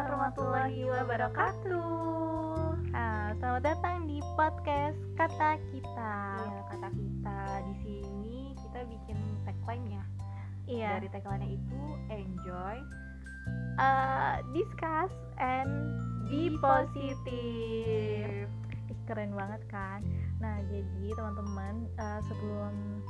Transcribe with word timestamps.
warahmatullahi 0.00 0.88
wabarakatuh. 0.88 1.84
Nah, 2.88 3.36
selamat 3.36 3.62
datang 3.68 4.08
di 4.08 4.24
podcast 4.32 4.96
Kata 5.12 5.60
Kita. 5.68 6.16
Ya, 6.40 6.60
kata 6.72 6.88
kita 6.88 7.40
di 7.68 7.74
sini 7.84 8.38
kita 8.56 8.80
bikin 8.88 9.18
tagline-nya. 9.44 10.00
Iya. 10.64 10.96
Dari 10.96 11.08
tagline-nya 11.12 11.50
itu 11.52 11.82
enjoy 12.08 12.76
Uh, 13.80 14.44
discuss 14.52 15.08
and 15.40 15.72
be 16.28 16.52
positive. 16.60 18.48
Ih, 18.92 19.00
keren 19.08 19.32
banget 19.32 19.64
kan? 19.72 20.04
Nah, 20.36 20.60
jadi 20.68 21.16
teman-teman 21.16 21.88
uh, 21.96 22.20
sebelum 22.28 23.00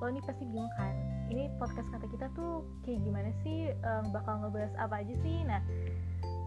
lo 0.00 0.06
nih 0.12 0.20
pasti 0.24 0.44
bingung 0.44 0.68
kan? 0.76 0.92
Ini 1.32 1.48
podcast 1.56 1.88
kata 1.88 2.04
kita 2.12 2.28
tuh 2.36 2.64
kayak 2.84 3.00
gimana 3.00 3.32
sih? 3.40 3.72
Um, 3.80 4.12
bakal 4.12 4.44
ngebahas 4.44 4.72
apa 4.76 5.00
aja 5.00 5.14
sih? 5.24 5.36
Nah, 5.48 5.64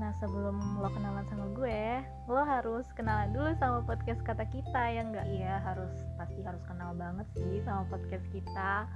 nah 0.00 0.16
sebelum 0.16 0.56
lo 0.80 0.88
kenalan 0.88 1.28
sama 1.28 1.46
gue, 1.52 2.00
lo 2.24 2.40
harus 2.40 2.88
kenalan 2.96 3.36
dulu 3.36 3.52
sama 3.60 3.84
podcast 3.84 4.24
kata 4.24 4.48
kita 4.48 4.82
ya 4.96 5.04
enggak? 5.04 5.28
Iya, 5.28 5.60
harus 5.60 5.92
pasti 6.16 6.40
harus 6.40 6.64
kenal 6.64 6.96
banget 6.96 7.28
sih 7.36 7.60
sama 7.68 7.84
podcast 7.92 8.24
kita. 8.32 8.88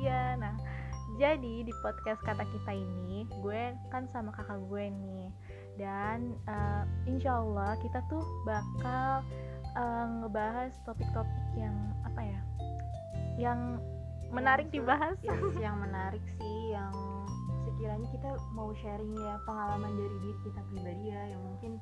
Iya, 0.00 0.40
nah 0.40 0.56
jadi 1.16 1.64
di 1.64 1.72
podcast 1.80 2.20
kata 2.24 2.44
kita 2.44 2.72
ini 2.72 3.24
gue 3.40 3.72
kan 3.88 4.04
sama 4.12 4.28
kakak 4.32 4.60
gue 4.68 4.84
nih 4.92 5.28
dan 5.80 6.36
uh, 6.44 6.84
insya 7.08 7.40
Allah 7.40 7.78
kita 7.80 8.04
tuh 8.12 8.20
bakal 8.44 9.24
uh, 9.78 10.06
ngebahas 10.20 10.74
topik-topik 10.84 11.46
yang 11.56 11.74
apa 12.04 12.20
ya 12.20 12.40
yang 13.38 13.60
menarik 14.28 14.68
Yang 14.68 14.84
dibahas 14.84 15.16
Yes, 15.24 15.54
yang 15.56 15.76
menarik 15.80 16.24
sih 16.36 16.76
yang 16.76 16.92
sekiranya 17.74 18.08
kita 18.14 18.30
mau 18.56 18.70
sharing 18.80 19.12
ya 19.16 19.34
pengalaman 19.44 19.92
dari 19.92 20.16
diri 20.24 20.38
kita 20.46 20.60
pribadi 20.72 21.04
ya 21.12 21.22
yang 21.36 21.42
mungkin 21.44 21.72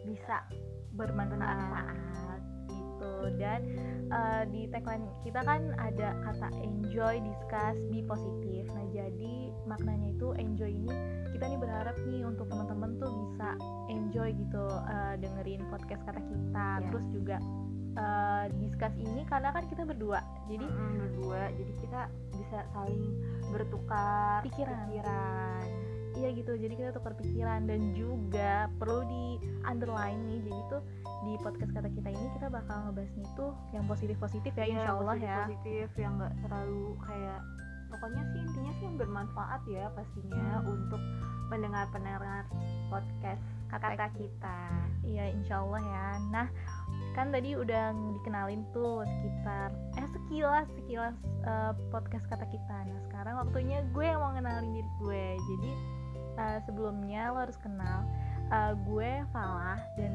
bisa 0.00 0.36
bermanfaat 0.96 2.40
gitu 2.70 3.12
dan 3.40 3.60
uh, 4.12 4.42
di 4.48 4.68
tagline 4.68 5.04
kita 5.24 5.40
kan 5.44 5.72
ada 5.80 6.16
kata 6.24 6.48
enjoy, 6.60 7.20
discuss, 7.20 7.76
be 7.88 8.04
positif. 8.04 8.68
Nah 8.72 8.86
jadi 8.92 9.52
maknanya 9.64 10.12
itu 10.12 10.28
enjoy 10.36 10.70
ini 10.72 10.92
kita 11.32 11.44
nih 11.48 11.60
berharap 11.60 11.96
nih 12.08 12.22
untuk 12.24 12.48
teman-teman 12.48 13.00
tuh 13.00 13.08
bisa 13.08 13.56
enjoy 13.88 14.30
gitu 14.36 14.64
uh, 14.68 15.14
dengerin 15.16 15.64
podcast 15.72 16.02
kata 16.04 16.20
kita. 16.20 16.68
Yes. 16.80 16.84
Terus 16.92 17.06
juga 17.12 17.36
uh, 18.00 18.44
discuss 18.58 18.96
ini 18.96 19.22
karena 19.24 19.52
kan 19.52 19.68
kita 19.68 19.84
berdua, 19.84 20.18
jadi 20.48 20.64
Mm-mm, 20.64 20.92
berdua 20.98 21.52
jadi 21.52 21.72
kita 21.78 22.00
bisa 22.32 22.58
saling 22.72 23.04
bertukar 23.50 24.40
Pikiran. 24.40 24.88
pikiran. 24.88 25.62
iya 26.12 26.28
gitu. 26.32 26.52
Jadi 26.52 26.74
kita 26.74 26.90
tukar 26.90 27.14
pikiran 27.14 27.64
dan 27.64 27.94
juga 27.94 28.66
perlu 28.76 29.06
di 29.06 29.24
underline 29.62 30.18
nih. 30.26 30.40
Jadi 30.42 30.60
tuh 30.68 30.82
di 31.22 31.32
podcast 31.38 31.70
kata 31.70 31.88
kita 31.88 32.08
ini 32.08 32.26
kita 32.34 32.48
bakal 32.48 32.76
ngebahasnya 32.84 33.26
tuh 33.34 33.52
yang 33.70 33.84
positif-positif 33.84 34.50
ya, 34.50 34.64
Iya, 34.64 34.72
insya 34.74 34.90
Allah 34.92 35.14
positif, 35.14 35.28
ya. 35.28 35.38
positif 35.44 35.88
yang 35.96 36.12
nggak 36.16 36.34
terlalu 36.40 36.84
kayak 37.00 37.40
pokoknya 37.86 38.22
sih 38.24 38.40
intinya 38.40 38.72
sih 38.72 38.84
yang 38.84 38.96
bermanfaat 38.96 39.60
ya 39.66 39.84
pastinya 39.92 40.46
Hmm. 40.56 40.72
untuk 40.72 41.02
mendengar 41.46 41.84
pendengar 41.90 42.46
podcast 42.86 43.42
Kata 43.70 44.06
kita. 44.18 44.60
Iya 45.06 45.24
insya 45.30 45.62
Allah 45.62 45.82
ya. 45.82 46.06
Nah 46.34 46.46
kan 47.14 47.34
tadi 47.34 47.58
udah 47.58 47.90
dikenalin 48.18 48.62
tuh 48.70 49.02
sekitar 49.02 49.74
Eh 49.98 50.06
sekilas 50.14 50.66
sekilas 50.78 51.16
eh, 51.46 51.72
podcast 51.94 52.26
kata 52.26 52.46
kita. 52.50 52.76
Nah 52.86 53.00
sekarang 53.10 53.34
waktunya 53.46 53.86
gue 53.94 54.04
yang 54.06 54.18
mau 54.18 54.34
kenalin 54.34 54.74
diri 54.74 54.90
gue. 55.02 55.26
Jadi 55.38 55.70
eh, 56.38 56.58
sebelumnya 56.66 57.30
lo 57.30 57.46
harus 57.46 57.58
kenal 57.62 58.06
eh, 58.50 58.72
Gue 58.86 59.22
Falah 59.30 59.80
dan 59.94 60.12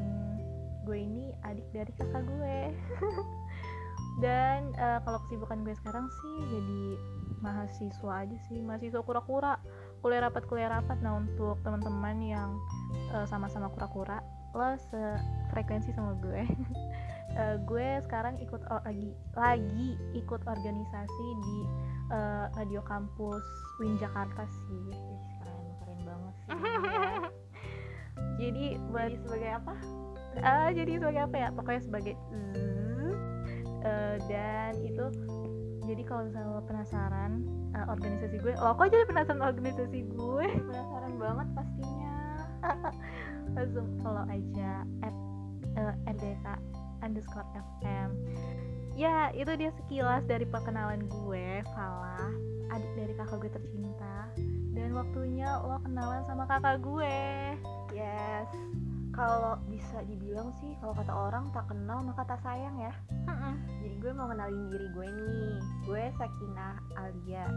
gue 0.86 0.98
ini 1.02 1.34
adik 1.44 1.66
dari 1.72 1.92
kakak 1.96 2.24
gue. 2.28 2.58
Dan 4.24 4.72
eh, 4.80 4.98
kalau 5.04 5.20
kesibukan 5.28 5.60
gue 5.60 5.74
sekarang 5.76 6.08
sih 6.08 6.36
jadi 6.48 6.82
mahasiswa 7.44 8.12
aja 8.24 8.36
sih. 8.48 8.64
Mahasiswa 8.64 9.04
kura-kura 9.04 9.60
kuliah 10.00 10.24
rapat 10.24 10.48
kuliah 10.48 10.72
rapat. 10.72 10.96
Nah 11.04 11.20
untuk 11.20 11.60
teman-teman 11.60 12.16
yang 12.24 12.56
eh, 13.14 13.26
sama-sama 13.28 13.70
kura-kura 13.72 14.20
lo 14.56 14.72
sefrekuensi 14.88 15.92
sama 15.92 16.16
gue. 16.20 16.42
Eh, 17.36 17.60
gue 17.68 18.00
sekarang 18.00 18.40
ikut 18.40 18.64
or- 18.72 18.80
lagi 18.80 19.12
lagi 19.36 19.92
ikut 20.16 20.40
organisasi 20.48 21.26
di 21.44 21.58
eh, 22.08 22.48
radio 22.56 22.80
kampus 22.80 23.44
Win 23.76 24.00
Jakarta 24.00 24.48
sih. 24.48 24.88
Ih, 24.88 25.20
keren 25.44 25.68
keren 25.76 26.00
banget 26.08 26.34
sih. 26.40 26.48
Ya. 26.48 26.56
jadi 28.40 28.64
buat 28.88 29.12
jadi 29.12 29.16
sebagai 29.20 29.50
apa? 29.52 29.74
Ah, 30.40 30.68
jadi 30.72 30.92
sebagai 30.96 31.22
apa 31.28 31.36
ya? 31.36 31.48
Pokoknya 31.52 31.82
sebagai 31.84 32.14
mm, 32.32 33.12
eh, 33.84 34.16
dan 34.32 34.72
itu 34.80 35.04
jadi 35.84 36.02
kalau 36.08 36.32
misalnya 36.32 36.56
lo 36.56 36.62
penasaran 36.64 37.32
eh, 37.76 37.86
organisasi 37.92 38.36
gue 38.40 38.52
lo 38.56 38.72
kok 38.80 38.88
jadi 38.88 39.04
penasaran 39.04 39.44
organisasi 39.44 39.98
gue? 40.08 40.48
Penasaran 40.72 41.12
banget 41.20 41.48
pastinya 41.52 41.95
langsung 43.56 43.86
follow 44.02 44.24
aja 44.28 44.84
at 45.04 45.14
eh, 45.78 45.94
RDK 46.10 46.46
underscore 47.04 47.48
FM 47.78 48.10
ya 48.96 49.28
itu 49.36 49.52
dia 49.60 49.70
sekilas 49.76 50.24
dari 50.24 50.48
perkenalan 50.48 51.04
gue 51.08 51.60
Falah 51.76 52.56
adik 52.76 52.92
dari 52.92 53.12
kakak 53.16 53.38
gue 53.40 53.50
tercinta. 53.50 54.16
Dan 54.76 54.92
waktunya 54.92 55.48
lo 55.64 55.80
kenalan 55.80 56.22
sama 56.28 56.44
kakak 56.44 56.84
gue. 56.84 57.16
Yes. 57.96 58.48
Kalau 59.16 59.56
bisa 59.72 60.04
dibilang 60.04 60.52
sih 60.60 60.76
kalau 60.84 60.92
kata 60.92 61.08
orang 61.08 61.48
tak 61.56 61.64
kenal 61.72 62.04
maka 62.04 62.28
tak 62.28 62.40
sayang 62.44 62.76
ya. 62.76 62.92
Jadi 63.80 63.96
gue 63.96 64.12
mau 64.12 64.28
kenalin 64.28 64.68
diri 64.68 64.88
gue 64.92 65.06
nih. 65.08 65.56
Gue 65.88 66.04
Sakinah 66.20 66.76
Alia 67.00 67.48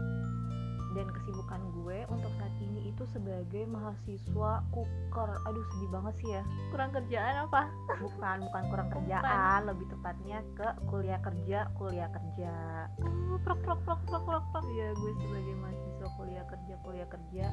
dan 0.94 1.06
kesibukan 1.14 1.60
gue 1.80 1.98
untuk 2.10 2.32
saat 2.38 2.54
ini 2.58 2.90
itu 2.90 3.06
sebagai 3.14 3.62
mahasiswa 3.70 4.52
kuker 4.74 5.30
aduh 5.46 5.64
sedih 5.74 5.90
banget 5.94 6.14
sih 6.18 6.28
ya. 6.34 6.42
Kurang 6.74 6.90
kerjaan 6.90 7.34
apa? 7.46 7.62
Bukan 8.02 8.36
bukan 8.50 8.62
kurang 8.70 8.88
kerjaan 8.90 9.60
lebih 9.70 9.86
tepatnya 9.90 10.38
ke 10.58 10.68
kuliah 10.90 11.20
kerja 11.22 11.58
kuliah 11.78 12.10
kerja. 12.10 12.52
Uh, 12.98 13.38
prok 13.46 13.60
prok 13.62 13.80
prok 13.86 14.00
prok 14.06 14.22
prok 14.26 14.44
prok. 14.50 14.66
Ya 14.74 14.90
gue 14.94 15.12
sebagai 15.22 15.54
mahasiswa 15.62 16.08
kuliah 16.18 16.44
kerja 16.50 16.74
kuliah 16.82 17.08
kerja. 17.08 17.46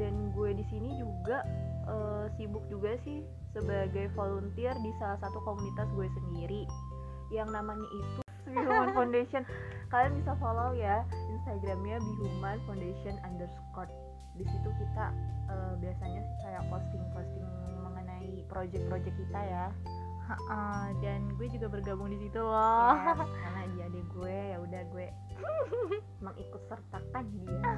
Dan 0.00 0.32
gue 0.32 0.56
di 0.56 0.64
sini 0.72 0.96
juga 0.96 1.44
eh, 1.84 2.26
sibuk 2.38 2.64
juga 2.72 2.96
sih 3.04 3.20
sebagai 3.52 4.08
volunteer 4.16 4.72
di 4.80 4.94
salah 4.96 5.20
satu 5.20 5.42
komunitas 5.44 5.90
gue 5.92 6.08
sendiri. 6.16 6.62
Yang 7.28 7.48
namanya 7.52 7.88
itu 7.92 8.29
Bihuman 8.52 8.90
Foundation. 8.92 9.42
Kalian 9.90 10.14
bisa 10.22 10.32
follow 10.38 10.70
ya 10.74 11.02
instagramnya 11.34 11.98
Bihuman 11.98 12.58
Foundation 12.66 13.18
underscore. 13.26 13.90
Di 14.38 14.44
situ 14.46 14.68
kita 14.78 15.06
eh, 15.50 15.72
biasanya 15.82 16.20
sih 16.22 16.36
kayak 16.46 16.62
posting 16.70 17.04
posting 17.10 17.46
mengenai 17.82 18.46
project-project 18.46 19.16
kita 19.16 19.40
ya. 19.42 19.66
Ha-ha, 20.30 20.94
dan 21.02 21.26
gue 21.34 21.50
juga 21.50 21.66
bergabung 21.66 22.06
di 22.14 22.18
situ 22.22 22.38
loh. 22.38 22.94
Ya, 22.94 23.18
karena 23.18 23.62
dia 23.74 23.84
adik 23.90 24.06
gue 24.14 24.36
ya 24.54 24.56
udah 24.62 24.82
gue 24.94 25.06
mengikut 26.22 26.62
sertakan 26.70 27.24
dia. 27.42 27.72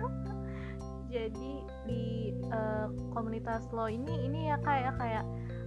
Jadi 1.08 1.52
di 1.88 2.04
eh, 2.32 2.86
komunitas 3.16 3.68
lo 3.72 3.88
ini 3.88 4.28
ini 4.28 4.52
ya 4.52 4.60
kayak 4.60 5.00
kayak 5.00 5.24
em, 5.24 5.61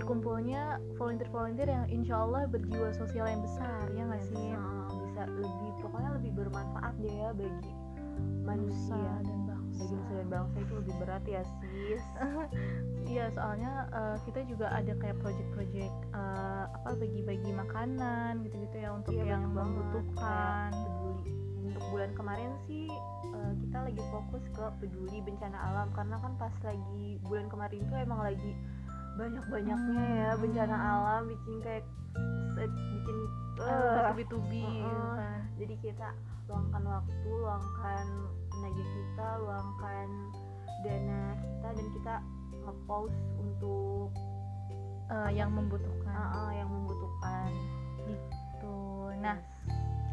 berkumpulnya 0.00 0.80
volunteer-volunteer 0.96 1.68
yang 1.68 1.86
insya 1.92 2.24
Allah 2.24 2.48
berjiwa 2.48 2.88
sosial 2.96 3.28
yang 3.28 3.44
besar 3.44 3.84
ya 3.92 4.02
nggak 4.08 4.24
sih? 4.32 4.46
Nah, 4.56 4.88
bisa 5.04 5.22
lebih 5.28 5.70
pokoknya 5.84 6.10
lebih 6.16 6.32
bermanfaat 6.40 6.94
deh 7.04 7.12
ya 7.12 7.30
bagi 7.36 7.72
Nusa 8.20 8.44
manusia 8.44 9.12
dan 9.24 9.40
bangsa. 9.48 9.80
Bagi 9.80 9.94
nusa 9.96 10.12
dan 10.12 10.28
bangsa 10.28 10.56
itu 10.60 10.72
lebih 10.76 10.94
berat 11.00 11.24
ya 11.28 11.42
sis. 11.60 12.04
Iya 13.10 13.26
soalnya 13.34 13.90
eh, 13.90 14.16
kita 14.22 14.46
juga 14.46 14.70
ada 14.70 14.92
kayak 14.94 15.18
project-project 15.18 15.94
eh, 16.14 16.64
apa 16.70 16.94
bagi-bagi 16.94 17.50
makanan 17.50 18.46
gitu-gitu 18.46 18.76
ya 18.76 18.90
untuk 18.94 19.18
Iya, 19.18 19.34
yang 19.34 19.50
membutuhkan. 19.50 20.70
Peduli. 20.70 21.32
Untuk 21.70 21.84
bulan 21.90 22.10
kemarin 22.14 22.50
sih 22.70 22.86
eh, 23.34 23.52
kita 23.66 23.78
lagi 23.82 24.02
fokus 24.14 24.44
ke 24.54 24.64
peduli 24.78 25.18
bencana 25.26 25.58
alam. 25.58 25.88
Karena 25.90 26.22
kan 26.22 26.32
pas 26.38 26.54
lagi 26.62 27.18
bulan 27.26 27.50
kemarin 27.50 27.82
tuh 27.90 27.98
emang 27.98 28.20
lagi 28.22 28.52
banyak-banyaknya 29.18 30.04
ya 30.04 30.30
Hmm. 30.34 30.40
bencana 30.42 30.76
alam 30.76 31.22
bikin 31.30 31.54
kayak 31.64 31.84
bikin 32.60 33.16
eh, 33.60 33.66
eh, 33.66 34.04
tubi-tubi 34.10 34.62
gitu 34.80 34.86
uh-uh. 34.86 35.16
kan. 35.16 35.40
jadi 35.58 35.74
kita 35.80 36.08
luangkan 36.50 36.82
waktu 36.86 37.28
luangkan 37.30 38.06
tenaga 38.50 38.84
kita 38.84 39.26
luangkan 39.42 40.08
dana 40.80 41.22
kita 41.38 41.68
dan 41.76 41.86
kita 41.94 42.14
nge-post 42.64 43.20
untuk 43.38 44.12
Eh, 45.10 45.30
yang 45.34 45.50
membutuhkan 45.50 46.14
uh, 46.14 46.38
uh, 46.38 46.50
yang 46.54 46.70
membutuhkan 46.70 47.50
gitu 48.06 49.10
nah 49.18 49.34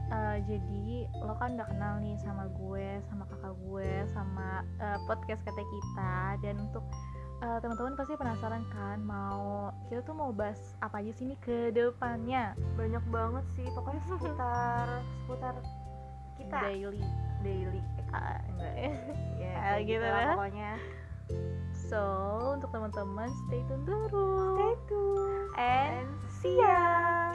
uh, 0.09 0.41
jadi 0.41 1.05
lo 1.21 1.37
kan 1.37 1.53
udah 1.53 1.69
kenal 1.69 2.01
nih 2.01 2.17
sama 2.17 2.49
gue 2.49 2.97
sama 3.05 3.29
kakak 3.29 3.53
gue 3.61 3.89
sama 4.09 4.65
uh, 4.81 4.97
podcast 5.05 5.45
kata 5.45 5.61
kita 5.61 6.41
dan 6.41 6.57
untuk 6.65 6.81
uh, 7.41 7.57
teman-teman 7.61 7.93
pasti 7.93 8.13
penasaran 8.15 8.63
kan 8.69 8.97
mau 9.01 9.69
kita 9.87 10.01
tuh 10.03 10.15
mau 10.15 10.31
bahas 10.31 10.57
apa 10.79 11.01
aja 11.01 11.11
sih 11.13 11.25
nih 11.27 11.39
ke 11.39 11.57
depannya? 11.71 12.53
Banyak 12.75 13.03
banget 13.09 13.45
sih 13.53 13.67
pokoknya 13.73 14.01
seputar 14.09 14.85
seputar 15.25 15.53
kita. 16.37 16.57
Daily. 16.63 17.03
Daily. 17.41 17.81
Uh, 18.09 18.39
enggak 18.55 18.73
ya. 18.75 18.91
Ya 19.41 19.53
Ah, 19.53 19.63
kayak 19.77 19.85
gitu 19.85 19.95
gitu 19.95 20.05
lah 20.05 20.21
lah. 20.23 20.35
pokoknya. 20.37 20.71
So 21.91 22.01
untuk 22.55 22.69
teman-teman 22.71 23.27
stay 23.45 23.61
tune 23.67 23.83
terus. 23.85 24.11
Stay 24.55 24.73
tune. 24.87 25.45
And 25.57 26.07
see 26.39 26.55
ya 26.57 27.26